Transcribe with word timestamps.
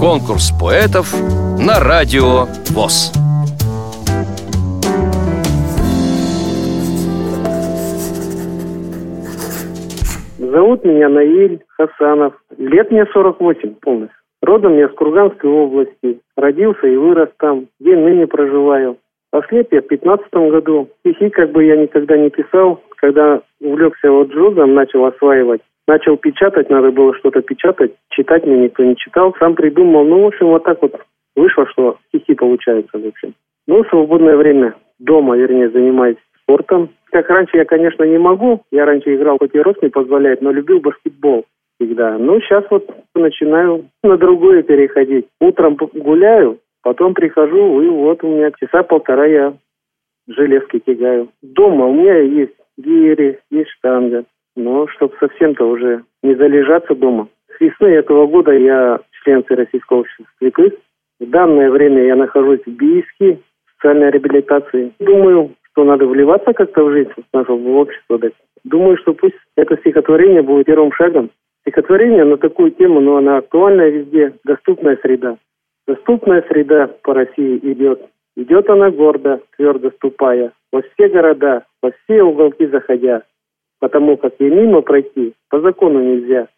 Конкурс 0.00 0.52
поэтов 0.58 1.14
на 1.58 1.78
радио 1.80 2.46
ВОЗ. 2.70 3.12
Зовут 10.38 10.84
меня 10.84 11.08
Наиль 11.08 11.62
Хасанов. 11.76 12.34
Лет 12.56 12.90
мне 12.90 13.04
48 13.12 13.74
полностью. 13.74 14.16
Родом 14.42 14.78
я 14.78 14.88
с 14.88 14.92
Курганской 14.92 15.50
области. 15.50 16.20
Родился 16.36 16.86
и 16.86 16.96
вырос 16.96 17.28
там, 17.38 17.66
где 17.78 17.94
ныне 17.94 18.26
проживаю. 18.26 18.96
Ослеп 19.50 19.72
я 19.72 19.82
в 19.82 19.86
15 19.86 20.32
году. 20.32 20.88
Стихи 21.00 21.28
как 21.30 21.50
бы 21.50 21.64
я 21.64 21.76
никогда 21.76 22.16
не 22.16 22.30
писал. 22.30 22.80
Когда 22.96 23.40
увлекся 23.60 24.10
вот 24.10 24.30
джузом, 24.30 24.74
начал 24.74 25.04
осваивать. 25.06 25.60
Начал 25.88 26.16
печатать, 26.16 26.70
надо 26.70 26.92
было 26.92 27.14
что-то 27.16 27.42
печатать. 27.42 27.92
Читать 28.10 28.46
мне 28.46 28.58
никто 28.58 28.84
не 28.84 28.96
читал. 28.96 29.34
Сам 29.38 29.54
придумал. 29.54 30.04
Ну, 30.04 30.22
в 30.22 30.26
общем, 30.26 30.46
вот 30.46 30.64
так 30.64 30.80
вот 30.82 30.94
вышло, 31.34 31.66
что 31.68 31.96
стихи 32.08 32.34
получаются, 32.34 32.98
в 32.98 33.06
общем. 33.06 33.34
Ну, 33.66 33.84
свободное 33.84 34.36
время 34.36 34.74
дома, 34.98 35.36
вернее, 35.36 35.70
занимаюсь 35.70 36.18
спортом. 36.42 36.90
Как 37.10 37.28
раньше 37.28 37.56
я, 37.56 37.64
конечно, 37.64 38.04
не 38.04 38.18
могу. 38.18 38.62
Я 38.70 38.84
раньше 38.84 39.14
играл, 39.14 39.38
хоть 39.38 39.54
и 39.54 39.60
рост 39.60 39.82
не 39.82 39.88
позволяет, 39.88 40.42
но 40.42 40.52
любил 40.52 40.80
баскетбол 40.80 41.44
всегда. 41.76 42.18
Ну, 42.18 42.40
сейчас 42.40 42.64
вот 42.70 42.88
начинаю 43.14 43.86
на 44.04 44.16
другое 44.16 44.62
переходить. 44.62 45.26
Утром 45.40 45.76
гуляю, 45.94 46.58
потом 46.82 47.14
прихожу, 47.14 47.82
и 47.82 47.88
вот 47.88 48.22
у 48.24 48.28
меня 48.28 48.50
часа 48.52 48.82
полтора 48.82 49.26
я 49.26 49.54
железки 50.28 50.78
тягаю. 50.78 51.28
Дома 51.42 51.86
у 51.86 51.94
меня 51.94 52.18
есть 52.18 52.54
гири, 52.78 53.38
есть 53.50 53.70
штанга. 53.70 54.24
Но 54.56 54.88
чтобы 54.88 55.14
совсем-то 55.20 55.64
уже 55.64 56.04
не 56.22 56.34
залежаться 56.34 56.94
дома. 56.94 57.28
С 57.56 57.60
весны 57.60 57.86
этого 57.86 58.26
года 58.26 58.52
я 58.52 59.00
член 59.22 59.44
Российского 59.48 59.98
общества 60.00 60.26
слепых. 60.38 60.74
В 61.18 61.28
данное 61.28 61.70
время 61.70 62.04
я 62.04 62.16
нахожусь 62.16 62.60
в 62.64 62.70
БИИСКе, 62.70 63.38
социальной 63.74 64.10
реабилитации. 64.10 64.92
Думаю, 64.98 65.52
что 65.70 65.84
надо 65.84 66.06
вливаться 66.06 66.52
как-то 66.52 66.84
в 66.84 66.92
жизнь 66.92 67.10
нашего 67.32 67.78
общества. 67.78 68.18
Да. 68.18 68.28
Думаю, 68.64 68.96
что 68.98 69.14
пусть 69.14 69.36
это 69.56 69.76
стихотворение 69.78 70.42
будет 70.42 70.66
первым 70.66 70.92
шагом. 70.92 71.30
Стихотворение 71.62 72.24
на 72.24 72.38
такую 72.38 72.70
тему, 72.72 73.00
но 73.00 73.16
она 73.16 73.38
актуальная 73.38 73.90
везде. 73.90 74.32
Доступная 74.44 74.96
среда. 74.96 75.36
Доступная 75.86 76.42
среда 76.48 76.88
по 77.02 77.14
России 77.14 77.58
идет. 77.58 78.08
Идет 78.36 78.70
она 78.70 78.90
гордо, 78.90 79.42
твердо 79.56 79.90
ступая, 79.90 80.52
во 80.72 80.82
все 80.82 81.08
города, 81.08 81.66
во 81.82 81.90
все 81.90 82.22
уголки 82.22 82.66
заходя, 82.66 83.24
потому 83.80 84.16
как 84.16 84.34
ей 84.38 84.50
мимо 84.50 84.82
пройти 84.82 85.34
по 85.48 85.60
закону 85.60 86.00
нельзя. 86.00 86.48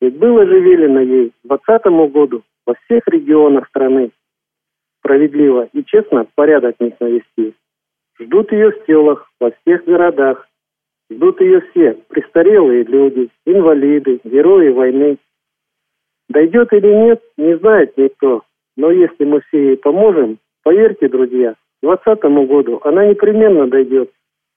Ведь 0.00 0.16
было 0.16 0.46
же 0.46 0.60
велено 0.60 1.00
ей 1.00 1.32
двадцатому 1.44 2.08
году 2.08 2.42
во 2.66 2.74
всех 2.74 3.06
регионах 3.08 3.68
страны 3.68 4.12
справедливо 5.00 5.68
и 5.72 5.84
честно 5.84 6.26
порядок 6.34 6.76
них 6.78 6.94
навести. 7.00 7.54
Ждут 8.20 8.52
ее 8.52 8.70
в 8.70 8.86
селах, 8.86 9.30
во 9.40 9.50
всех 9.50 9.84
городах. 9.84 10.46
Ждут 11.10 11.40
ее 11.40 11.60
все, 11.70 11.94
престарелые 12.08 12.84
люди, 12.84 13.28
инвалиды, 13.44 14.20
герои 14.22 14.68
войны. 14.68 15.18
Дойдет 16.28 16.72
или 16.72 16.86
нет, 16.86 17.22
не 17.36 17.58
знает 17.58 17.96
никто. 17.96 18.44
Но 18.80 18.90
если 18.90 19.24
мы 19.26 19.42
все 19.42 19.58
ей 19.68 19.76
поможем, 19.76 20.38
поверьте, 20.62 21.06
друзья, 21.06 21.52
к 21.52 21.86
2020 21.86 22.48
году 22.48 22.80
она 22.82 23.06
непременно 23.06 23.66
дойдет 23.66 24.10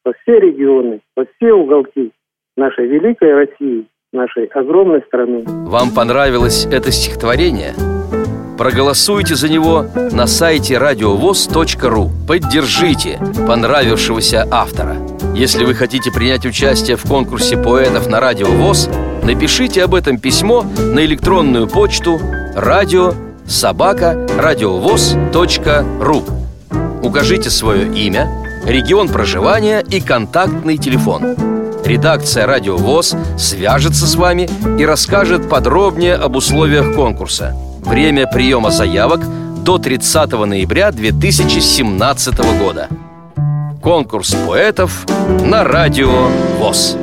во 0.06 0.14
все 0.14 0.40
регионы, 0.40 1.02
во 1.18 1.26
все 1.26 1.52
уголки 1.52 2.14
нашей 2.56 2.88
великой 2.88 3.34
России, 3.34 3.86
нашей 4.14 4.46
огромной 4.46 5.02
страны. 5.02 5.44
Вам 5.46 5.90
понравилось 5.94 6.66
это 6.72 6.90
стихотворение? 6.90 7.74
Проголосуйте 8.58 9.36
за 9.36 9.52
него 9.52 9.84
на 10.14 10.26
сайте 10.26 10.78
радиовоз.ру. 10.78 12.08
Поддержите 12.26 13.20
понравившегося 13.46 14.46
автора. 14.50 14.96
Если 15.36 15.66
вы 15.66 15.74
хотите 15.74 16.14
принять 16.14 16.46
участие 16.46 16.96
в 16.96 17.04
конкурсе 17.04 17.58
поэтов 17.58 18.10
на 18.10 18.22
Радио 18.22 18.48
ВОЗ, 18.48 18.90
напишите 19.26 19.84
об 19.84 19.94
этом 19.94 20.18
письмо 20.18 20.64
на 20.94 21.04
электронную 21.04 21.68
почту 21.68 22.20
радио 22.56 23.12
собака 23.48 24.28
радиовоз.ру. 24.38 26.24
Укажите 27.02 27.50
свое 27.50 27.94
имя, 27.94 28.30
регион 28.66 29.10
проживания 29.10 29.80
и 29.80 30.00
контактный 30.00 30.78
телефон. 30.78 31.36
Редакция 31.86 32.48
«Радио 32.48 32.78
ВОЗ» 32.78 33.16
свяжется 33.38 34.08
с 34.08 34.16
вами 34.16 34.50
и 34.80 34.86
расскажет 34.86 35.50
подробнее 35.50 36.16
об 36.16 36.36
условиях 36.38 36.96
конкурса– 36.96 37.54
Время 37.86 38.28
приема 38.28 38.72
заявок 38.72 39.22
до 39.64 39.78
30 39.78 40.32
ноября 40.32 40.92
2017 40.92 42.60
года. 42.60 42.88
Конкурс 43.82 44.34
поэтов 44.48 45.06
на 45.44 45.66
радио 45.66 46.28
ВОЗ. 46.60 46.98